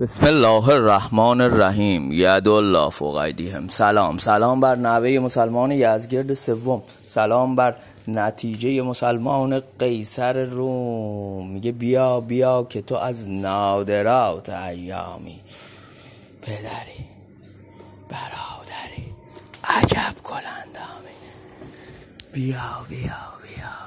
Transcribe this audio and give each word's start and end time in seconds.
بسم 0.00 0.26
الله 0.26 0.68
الرحمن 0.68 1.40
الرحیم. 1.40 2.12
ید 2.12 2.48
الله 2.48 2.90
فوق 2.90 3.16
ایدیهم 3.16 3.68
سلام. 3.68 4.18
سلام 4.18 4.60
بر 4.60 4.74
نوه 4.74 5.18
مسلمان 5.18 5.72
یزگرد 5.72 6.34
سوم. 6.34 6.82
سلام 7.06 7.56
بر 7.56 7.74
نتیجه 8.08 8.82
مسلمان 8.82 9.62
قیصر 9.78 10.44
روم. 10.44 11.50
میگه 11.50 11.72
بیا 11.72 12.20
بیا 12.20 12.66
که 12.70 12.82
تو 12.82 12.94
از 12.94 13.30
نادرات 13.30 14.50
ایامی. 14.50 15.40
پدری 16.42 17.06
برادری 18.08 19.06
عجب 19.64 20.14
کلندامی 20.24 21.16
بیا 22.32 22.86
بیا 22.88 23.22
بیا. 23.42 23.85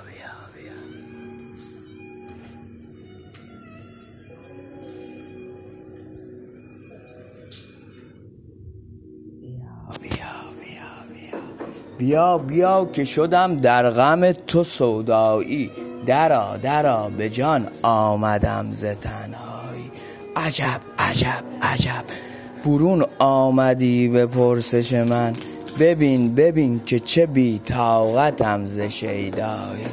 بیا 11.99 12.87
که 12.93 13.05
شدم 13.05 13.55
در 13.55 13.89
غم 13.89 14.31
تو 14.31 14.63
سودایی. 14.63 15.71
درا 16.05 16.57
درا 16.57 17.09
به 17.17 17.29
جان 17.29 17.67
آمدم 17.83 18.67
ز 18.71 18.85
تنهایی. 18.85 19.91
عجب 20.35 20.81
عجب 20.99 21.43
عجب. 21.61 22.03
برون 22.65 23.05
آمدی 23.19 24.07
به 24.07 24.25
پرسش 24.25 24.93
من. 24.93 25.33
ببین 25.79 26.35
ببین 26.35 26.81
که 26.85 26.99
چه 26.99 27.25
بی 27.25 27.59
طاقتم 27.65 28.65
ز 28.65 28.79
شیدایی. 28.79 29.85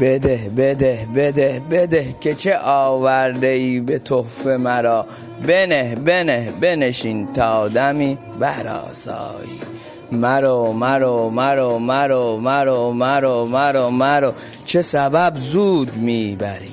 بده 0.00 0.50
بده 0.56 1.06
بده 1.14 1.60
بده 1.70 2.14
که 2.20 2.34
چه 2.34 2.58
آورده 2.58 3.46
ای 3.46 3.80
به 3.80 3.98
تحفه 3.98 4.56
مرا. 4.56 5.06
بنه 5.46 5.94
بنه 5.94 6.52
بنشین 6.60 7.32
تا 7.32 7.68
دمی 7.68 8.18
براسایی 8.40 9.71
مرو 10.12 10.72
مرو 10.72 11.30
مرو 11.30 11.78
مرو 11.78 12.38
مرو 12.38 12.92
مرو 12.92 13.46
مرو 13.46 13.90
مرو. 13.90 14.32
چه 14.66 14.82
سبب 14.82 15.32
زود 15.38 15.96
می‌بری؟ 15.96 16.72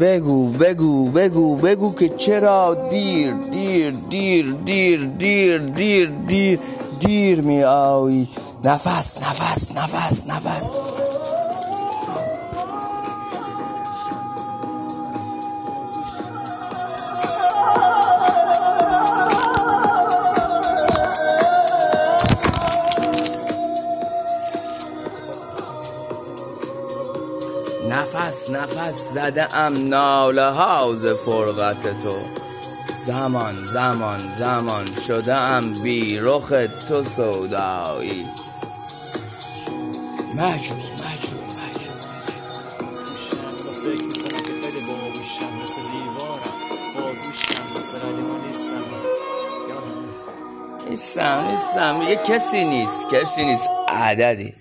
بگو 0.00 0.48
بگو 0.48 1.10
بگو 1.10 1.56
بگو 1.56 1.94
که 1.94 2.08
چرا 2.08 2.88
دیر 2.90 3.32
دیر 3.32 3.90
دیر 4.10 4.54
دیر 4.64 5.04
دیر 5.18 5.58
دیر 5.58 6.06
دیر 6.28 6.58
دیر 7.00 7.40
می 7.40 7.64
آیی 7.64 8.28
نفس 8.64 9.18
نفس 9.18 9.72
نفس 9.76 10.26
نفس. 10.26 10.72
نفس 28.60 29.12
زده 29.14 29.56
ام 29.56 29.88
ناله 29.88 30.50
ها 30.50 30.94
ز 30.96 31.06
فرقت 31.06 31.82
تو. 32.02 32.14
زمان 33.06 33.66
زمان 33.66 34.20
زمان 34.38 34.86
شده 35.06 35.34
ام 35.34 35.72
بی 35.82 36.18
رخ 36.18 36.52
تو 36.88 37.04
سودایی. 37.04 38.26
مجور 40.36 40.76
مجور 40.76 41.40
نیستم 50.90 51.46
نیستم. 51.50 52.02
یه 52.08 52.16
کسی 52.16 52.64
نیست 52.64 53.08
کسی 53.08 53.44
نیست. 53.44 53.68
عددی. 53.88 54.54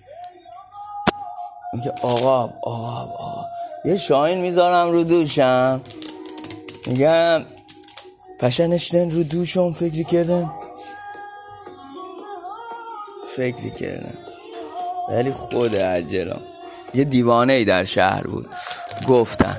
میگه 1.74 1.92
آقا 2.02 2.44
آقا 2.64 3.02
آقا. 3.02 3.39
یه 3.86 3.98
شاین 3.98 4.42
می‌ذارم 4.42 4.92
رو 4.92 5.04
دوشم. 5.04 5.82
میگم 6.88 7.46
پشنشتن 8.40 9.10
رو 9.12 9.24
دوشم 9.24 9.72
فکری 9.72 10.04
کردن. 10.04 10.52
فکری 13.36 13.72
کردن. 13.72 14.18
ولی 15.10 15.32
خود 15.32 15.78
عجلم. 15.78 16.42
یه 16.94 17.04
دیوانه 17.04 17.54
ای 17.54 17.66
در 17.66 17.84
شهر 17.84 18.24
بود. 18.24 18.50
گفتن 19.08 19.58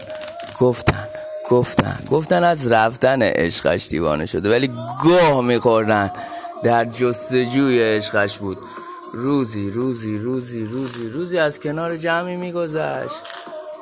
گفتن 0.60 1.08
گفتن. 1.50 1.98
گفتن 2.10 2.44
از 2.44 2.72
رفتن 2.72 3.22
عشقش 3.22 3.88
دیوانه 3.88 4.26
شده. 4.26 4.50
ولی 4.50 4.70
گوه 5.02 5.44
میخوردن. 5.44 6.10
در 6.64 6.84
جستجوی 6.84 7.82
عشقش 7.82 8.38
بود. 8.38 8.58
روزی 9.12 9.70
روزی 9.70 10.18
روزی 10.18 10.66
روزی 10.66 11.08
روزی 11.08 11.38
از 11.38 11.60
کنار 11.60 11.96
جمعی 11.96 12.36
میگذشت. 12.36 13.22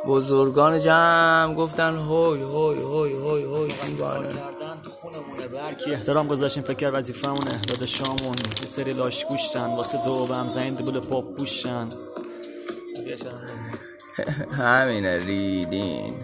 بزرگان 0.06 0.80
جمع 0.80 1.54
گفتن 1.54 1.96
هوی 1.96 2.42
هوی 2.42 2.82
هوی 2.82 3.12
هوی 3.12 3.44
هوی 3.44 3.72
دیوانه 3.86 4.34
برکی 5.54 5.94
احترام 5.94 6.28
گذاشتیم؟ 6.28 6.62
فکر 6.62 6.90
وظیفمونه 6.94 7.62
داده 7.68 7.86
شامون 7.86 8.36
یه 8.60 8.66
سری 8.66 8.92
لاش 8.92 9.24
گوشتن 9.24 9.66
واسه 9.66 10.04
دو 10.04 10.26
بم 10.26 10.48
زین 10.48 10.74
دبل 10.74 11.00
پاپ 11.00 11.34
پوشن. 11.36 11.88
همینه 14.52 15.26
ریدین. 15.26 16.14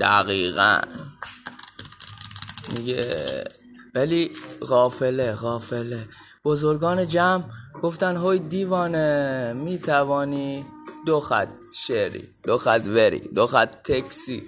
دقیقا. 0.00 0.80
میگه 2.76 3.44
ولی 3.94 4.30
غافله 4.60 5.32
غافله. 5.34 6.08
بزرگان 6.44 7.06
جمع 7.08 7.44
گفتن 7.82 8.16
های 8.16 8.38
دیوانه 8.38 9.52
می‌توانی 9.52 10.64
دو 11.06 11.20
خط 11.20 11.48
شعری 11.86 12.28
دو 12.44 12.58
خط 12.58 12.82
وری 12.86 13.18
دو 13.18 13.46
خط 13.46 13.74
تکسی. 13.84 14.42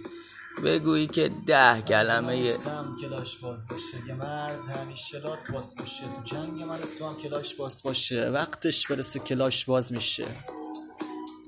بگویی 0.65 1.07
که 1.07 1.31
ده 1.47 1.83
کلمه 1.83 2.39
یه 2.39 2.57
کلاش 3.01 3.37
باز 3.37 3.67
باشه. 3.69 4.09
یه 4.09 4.15
مرد 4.15 4.61
همیشه 4.77 5.19
لات 5.19 5.39
باز 5.55 5.75
باشه. 5.77 6.03
تو 6.03 6.23
جنگ 6.25 6.63
من 6.63 6.79
تو 6.99 7.07
هم 7.07 7.17
کلاش 7.17 7.55
باز 7.55 7.83
باشه. 7.83 8.31
وقتش 8.31 8.87
برسه 8.87 9.19
کلاش 9.19 9.65
باز 9.65 9.93
میشه. 9.93 10.27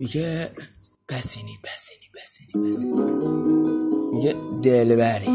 میگه 0.00 0.50
بسینی 1.08 1.58
بسینی 1.64 2.10
بسینی 2.14 2.68
بسینی 2.68 2.92
میگه 4.12 4.36
دلبری. 4.62 5.30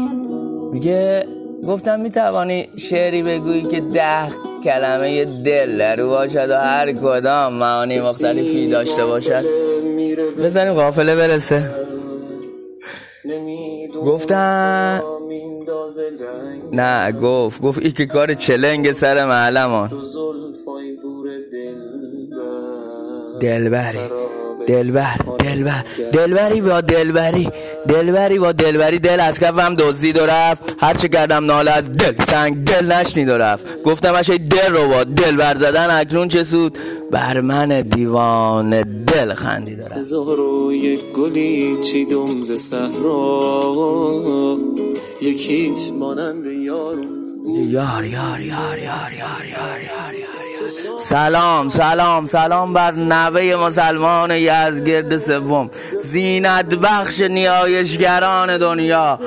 میگه 0.72 1.28
گفتم 1.66 2.00
می‌توانی 2.00 2.68
شعری 2.76 3.22
بگویی 3.22 3.62
که 3.62 3.80
ده 3.80 4.47
کلمه 4.68 5.24
دل 5.24 5.78
در 5.78 6.02
باشد 6.02 6.50
و 6.50 6.54
هر 6.54 6.92
کدام 6.92 7.54
معانی 7.54 8.00
مختلفی 8.00 8.70
داشته 8.70 9.06
باشد. 9.06 9.44
بزنیم 10.38 10.72
قافله 10.72 11.16
برسه. 11.16 11.70
گفتن 14.06 15.02
نه 16.72 17.12
گفت 17.12 17.60
گفت 17.60 17.78
ای 17.82 17.92
که 17.92 18.06
کار 18.06 18.34
چلنگ 18.34 18.92
سر 18.92 19.24
معلمان. 19.24 19.90
دلبری 23.40 24.27
دلبر 24.68 25.16
دلبر. 25.38 25.84
دلبری 26.12 26.60
با 26.60 26.80
دلبری 26.80 27.50
دلبری 27.88 28.38
با 28.38 28.52
دلبری. 28.52 28.98
دل 28.98 29.20
از 29.20 29.40
کفم 29.40 29.74
دزدی 29.74 30.12
و 30.12 30.26
رفت. 30.26 30.74
هرچه 30.80 31.08
کردم 31.08 31.44
ناله 31.44 31.70
از 31.70 31.92
دل 31.92 32.24
سنگ 32.24 32.64
دل 32.64 32.92
نشنی 32.92 33.24
و 33.24 33.38
رفت. 33.38 33.82
گفتم 33.82 34.14
اش 34.14 34.30
دل 34.30 34.72
رو 34.72 34.88
با 34.88 35.04
دلبر 35.04 35.54
زدن 35.54 35.90
اکنون 35.90 36.28
چه 36.28 36.44
سود؟ 36.44 36.78
بر 37.10 37.40
من 37.40 37.80
دیوان 37.80 38.82
دل 39.04 39.34
خندی 39.34 39.76
دارم 39.76 40.00
رفت. 40.00 40.12
و 40.12 40.72
یک 40.72 41.12
گلی 41.12 41.78
چیدم 41.82 42.42
ز 42.42 42.52
صحرا. 42.52 44.58
یکیش 45.22 45.92
مانند 45.98 46.46
یارو 46.46 47.04
یار 47.46 48.04
یار 48.04 48.40
یار 48.40 48.40
یار 48.40 48.78
یار 48.78 49.12
یار 49.12 50.14
یار. 50.14 50.37
سلام 50.98 51.68
سلام 51.68 52.26
سلام 52.26 52.74
بر 52.74 52.90
نوه 52.90 53.56
مسلمان 53.56 54.30
یزگرد 54.30 55.18
سوم. 55.18 55.70
زینت 56.02 56.74
بخش 56.74 57.20
نیایشگران 57.20 58.58
دنیا. 58.58 59.18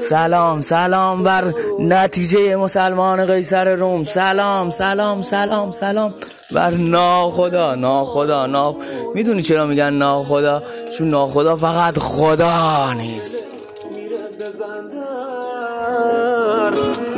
سلام 0.00 0.60
سلام 0.60 1.22
بر 1.22 1.54
نتیجه 1.80 2.56
مسلمان 2.56 3.26
قیصر 3.26 3.74
روم. 3.74 4.04
سلام 4.04 4.70
سلام 4.70 5.22
سلام 5.22 5.72
سلام 5.72 6.14
بر 6.52 6.70
ناخدا 6.70 7.74
ناخدا 7.74 8.46
نا 8.46 8.76
می‌دونی 9.14 9.42
چرا 9.42 9.66
میگن 9.66 9.90
ناخدا؟ 9.90 10.62
چون 10.98 11.08
ناخدا 11.08 11.56
فقط 11.56 11.98
خدا 11.98 12.92
نیست. 12.92 13.36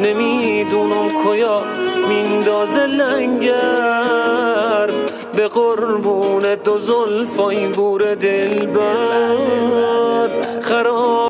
نمی‌دونم 0.02 1.08
کیا 1.08 1.62
میندازه 2.08 2.86
لنگر. 2.86 4.90
به 5.36 5.48
قربون 5.48 6.54
دو 6.64 6.78
زلفای 6.78 7.68
بور 7.68 8.14
دل 8.14 8.66
بر 8.66 10.28
خراب 10.60 11.28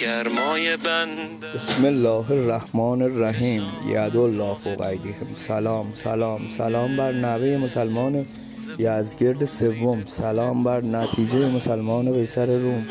گرمای 0.00 0.76
بسم 1.54 1.84
الله 1.84 2.30
الرحمن 2.30 3.02
الرحیم. 3.02 3.62
یاد 3.86 4.16
الله 4.16 4.56
و 4.78 4.82
ایدیهم 4.82 5.26
سلام 5.36 5.86
سلام 5.94 6.40
سلام 6.50 6.96
بر 6.96 7.12
نوه 7.12 7.58
مسلمان. 7.64 8.26
یزگرد 8.78 9.44
سوم. 9.44 10.02
سلام 10.06 10.64
بر 10.64 10.80
نتیجه 10.80 11.56
مسلمان 11.56 12.08
ویسر 12.08 12.46
روم. 12.46 12.86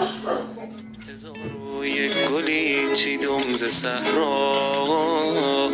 هزار 1.23 1.79
و 1.79 1.85
یک 1.85 2.17
گلی 2.17 2.95
چیدم 2.95 3.55
ز 3.55 3.63
صحرا. 3.63 5.71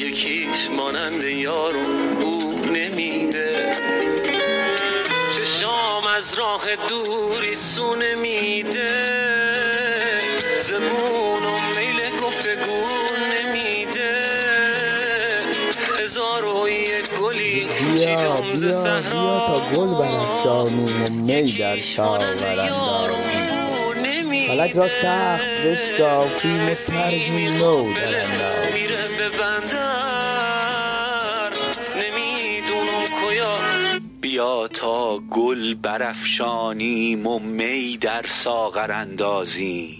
یکیش 0.00 0.70
مانند 0.76 1.24
یارم 1.24 2.14
بو 2.14 2.54
نمیده. 2.72 3.76
چشام 5.30 6.06
از 6.16 6.34
راه 6.34 6.62
دوری 6.88 7.54
سو 7.54 7.94
نمیده. 7.94 9.04
زبون 10.60 11.44
و 11.44 11.58
میل 11.76 12.20
گفتگو 12.24 12.82
نمیده. 13.34 14.16
هزار 16.02 16.44
و 16.44 16.68
یک 16.68 17.10
گلی 17.10 17.68
چیدم 17.98 18.54
ز 18.54 18.82
صحرا. 18.82 19.10
بیا 19.10 19.46
تا 19.46 19.60
گل 19.74 19.88
و 19.88 20.02
می 21.10 21.52
در 21.52 21.76
فلک 24.58 24.76
را 24.76 24.88
سخت 24.88 25.66
بشکافیم 25.66 26.68
و 26.68 26.74
طرحی 26.74 27.50
نو 27.50 27.94
در 27.94 28.22
اندازیم 28.22 28.72
میره 28.74 29.08
به 29.18 29.28
بندر. 29.38 30.70
نمی‌دونم 31.96 33.04
کجا. 33.22 33.58
بیا 34.20 34.68
تا 34.68 35.18
گل 35.18 35.74
برافشانیم 35.74 37.26
و 37.26 37.38
می 37.38 37.96
در 37.96 38.22
ساغر 38.26 38.92
اندازیم. 38.92 39.98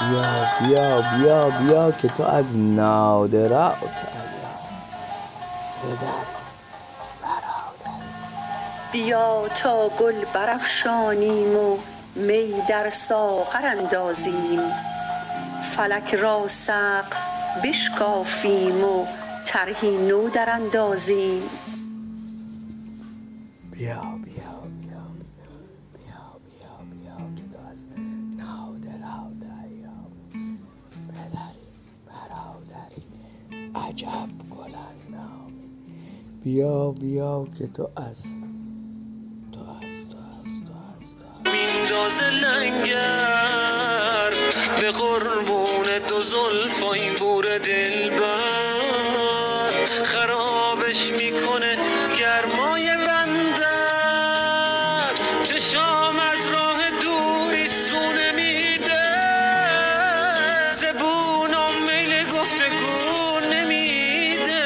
بیا 0.00 0.46
بیا 0.60 1.02
بیا 1.02 1.50
بیا 1.50 1.92
که 1.92 2.08
تو 2.08 2.22
از 2.22 2.58
نادرات 2.58 3.76
پدر 5.82 6.47
بیا 8.92 9.48
تا 9.48 9.88
گل 9.88 10.24
برافشانیم 10.34 11.56
و 11.56 11.78
می 12.14 12.54
در 12.68 12.90
ساغر 12.90 13.66
اندازیم. 13.66 14.60
فلک 15.62 16.14
را 16.14 16.48
سقف 16.48 17.16
بشکافیم 17.64 18.84
و 18.84 19.06
طرحی 19.44 19.96
نو 19.96 20.28
در 20.28 20.50
اندازیم. 20.50 21.42
بیا 23.72 24.02
بیا 24.24 24.48
عجب 33.74 34.28
نامی 35.10 35.70
بیا 36.42 36.92
بیا 36.92 37.46
که 37.58 37.66
تو 37.66 37.88
از 37.96 38.47
تو 41.98 42.04
از 42.04 42.22
میندازه 42.22 42.30
لنگر. 42.30 44.30
به 44.80 44.90
قربون 44.90 45.98
دو 46.08 46.22
زلفای 46.22 47.10
بور 47.10 47.58
دلبر. 47.58 49.70
خرابش 50.04 51.12
می‌کنه 51.12 51.78
گرمای 52.18 52.96
بندر. 52.96 53.68
چشام 55.44 56.20
از 56.32 56.46
راه 56.46 56.90
دوری 57.02 57.68
سونه 57.68 58.32
میده. 58.32 59.08
زبونم 60.70 61.82
میل 61.88 62.26
گفتگو 62.26 63.40
نمیده. 63.52 64.64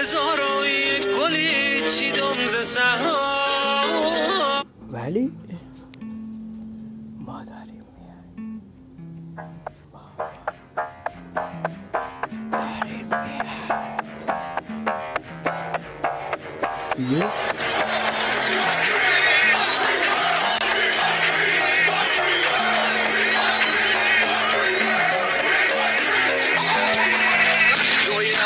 هزار 0.00 0.40
و 0.40 0.66
یک 0.66 1.06
گلی 1.06 1.90
چیدم 1.90 2.46
ز 2.46 2.56
صحرا. 2.66 3.30
Mother 7.40 7.64
Mary, 7.72 8.60
Mama, 9.94 10.30
Daddy 12.50 13.04
Mary. 17.08 17.49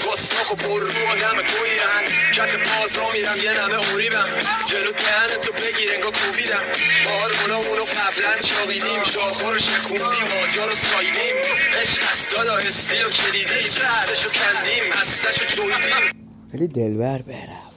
گستاخ 0.07 0.53
و 0.53 0.57
پر 0.57 0.81
رو 0.81 1.09
آدم 1.11 1.43
تویدم 1.43 2.03
کت 2.35 2.57
پازا 2.57 3.13
میرم 3.13 3.37
یه 3.37 3.51
نمه 3.51 3.91
اوریبم. 3.91 4.29
جلو 4.67 4.91
دهن 4.91 5.41
تو 5.43 5.53
بگیر 5.53 5.91
انگا 5.95 6.11
کوبیدم. 6.11 6.63
بارمونا 7.05 7.69
اونو 7.69 7.85
قبلا 7.85 8.41
چاقیدیم 8.41 9.03
شاخا 9.03 9.51
رو 9.51 9.59
شکوندیم 9.59 10.27
آجا 10.43 10.67
رو 10.67 10.75
سایدیم 10.75 11.37
عشق 11.81 12.03
هست 12.03 12.33
دادا 12.33 12.57
استیل 12.57 13.05
و 13.05 13.11
کلیدیم. 13.11 13.57
حسشو 13.57 14.31
کندیم 14.31 14.93
هستشو 14.93 15.47
چویدیم 15.47 16.13
ولی 16.55 16.69
دلبر 16.69 17.19
برم 17.19 17.74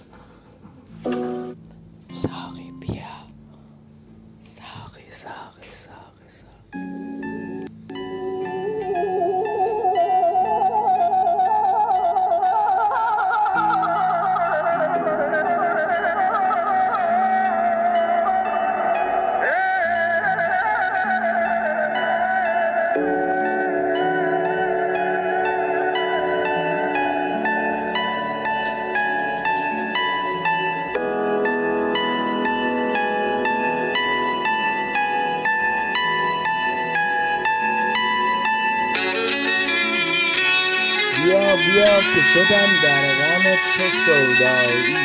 که 42.01 42.21
شدم 42.33 42.69
در 42.83 43.13
غم 43.15 43.43
تو 43.77 43.89
سودایی. 44.05 44.97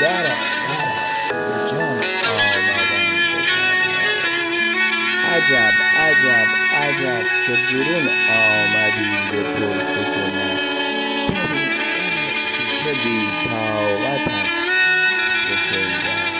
درا 0.00 0.22
درا 0.68 1.02
به 1.46 1.70
جان 1.70 2.04
آمدم 2.24 3.12
ز 3.28 3.32
تنهایی 3.54 4.38
عجب 5.34 5.74
عجب 5.98 6.48
عجب 6.82 7.24
که 7.46 7.52
برون 7.52 8.08
آمدی 8.30 9.10
به 9.30 9.42
پرسش 9.42 10.16
من. 10.34 10.58
ببین 11.28 11.70
ببین 11.98 12.28
که 12.56 12.64
چه 12.84 12.92
بی 12.92 13.28
طاقتم 13.28 14.46
ز 15.30 15.48
شیدایی 15.68 16.32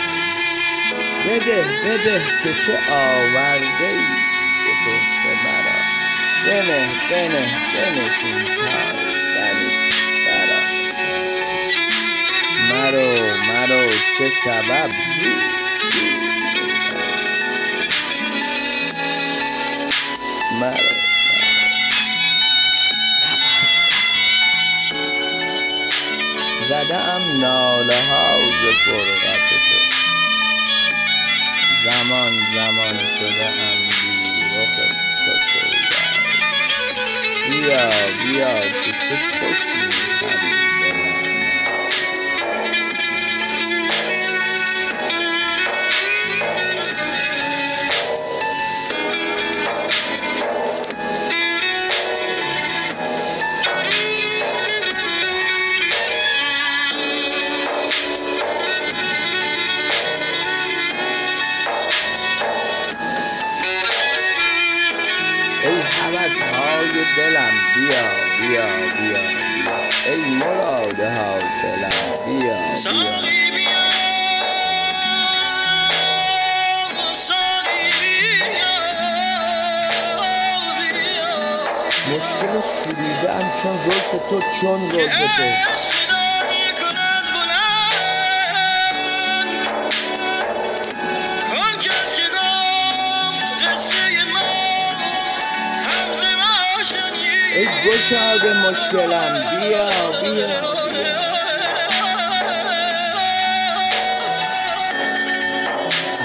بده 1.25 1.63
بده 1.85 2.21
که 2.43 2.53
چه 2.67 2.95
آورده 2.95 3.85
ای 3.91 4.07
به 4.63 4.73
تحفه 4.85 5.33
مرا. 5.45 5.79
بنه 6.45 6.89
بنه 7.11 7.45
بنشین 7.73 8.43
تا 8.45 9.02
چه 14.17 14.29
سبب؟ 14.29 14.89
مرو 20.61 20.93
زده 26.69 26.97
ام 26.97 27.41
ناله 27.41 28.01
ها 28.09 28.39
ز 28.39 28.65
فرقت 28.85 29.49
تو. 29.49 29.79
زمان 31.83 32.33
زمان 32.55 32.97
شده 33.19 33.45
ام 33.45 33.89
رخ 34.57 34.75
تو 35.25 35.33
سودایی 35.49 36.31
بیا 37.49 37.89
بیا 38.23 38.59
که 38.83 38.91
چه 38.91 39.15
خوش 39.15 39.61
می‌خری 39.75 40.62
ای 70.05 70.21
مراد 70.21 70.99
حاصلم 71.01 71.91
بیا 72.25 72.55
بیا. 72.91 73.03
مشکل 82.11 82.61
شوریدن 82.61 83.51
چون 83.63 83.77
زلف 83.85 84.11
تو 84.29 84.41
چون 84.61 84.79
زلف 84.91 85.17
تو. 85.37 86.22
ای 97.55 97.65
گشاد 97.85 98.45
مشکلم 98.69 99.33
بیا 99.51 99.89
بیا. 100.21 100.47
بیا 100.91 101.23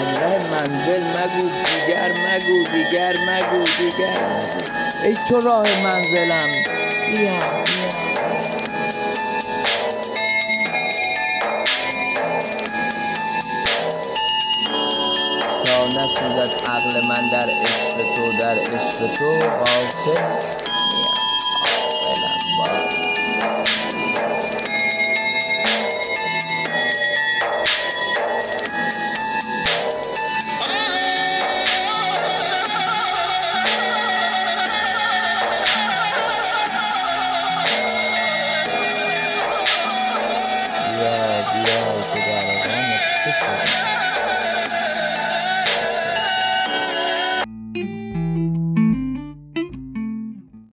از 0.00 0.18
ره 0.20 0.38
منزل 0.52 1.02
مگو 1.04 1.48
دیگر 1.48 2.12
مگو 2.26 2.64
دیگر 2.72 3.14
مگو 3.26 3.64
دیگر 3.78 4.20
ای 5.04 5.16
تو 5.28 5.40
راه 5.40 5.82
منزلم 5.82 6.48
بیا 7.10 7.40
بیا. 7.64 7.98
تا 15.64 15.86
نسوزد 15.86 16.50
عقل 16.66 17.00
من 17.06 17.28
در 17.28 17.46
عشق 17.50 18.14
تو 18.16 18.32
در 18.32 18.58
عشق 18.58 19.16
تو 19.18 19.30
غافل 19.50 20.22